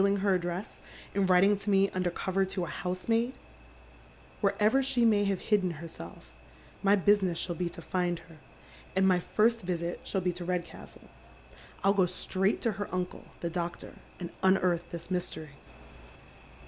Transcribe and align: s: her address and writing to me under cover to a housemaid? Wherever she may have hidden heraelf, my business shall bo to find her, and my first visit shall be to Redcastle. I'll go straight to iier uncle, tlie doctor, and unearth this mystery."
s: 0.03 0.19
her 0.21 0.33
address 0.33 0.81
and 1.13 1.29
writing 1.29 1.55
to 1.55 1.69
me 1.69 1.87
under 1.91 2.09
cover 2.09 2.43
to 2.43 2.63
a 2.65 2.67
housemaid? 2.67 3.33
Wherever 4.39 4.81
she 4.81 5.05
may 5.05 5.25
have 5.25 5.39
hidden 5.39 5.73
heraelf, 5.75 6.33
my 6.81 6.95
business 6.95 7.37
shall 7.37 7.53
bo 7.53 7.67
to 7.67 7.83
find 7.83 8.17
her, 8.17 8.37
and 8.95 9.07
my 9.07 9.19
first 9.19 9.61
visit 9.61 9.99
shall 10.03 10.21
be 10.21 10.33
to 10.33 10.43
Redcastle. 10.43 11.07
I'll 11.83 11.93
go 11.93 12.07
straight 12.07 12.61
to 12.61 12.71
iier 12.71 12.89
uncle, 12.91 13.25
tlie 13.41 13.51
doctor, 13.51 13.93
and 14.19 14.31
unearth 14.41 14.89
this 14.89 15.11
mystery." 15.11 15.51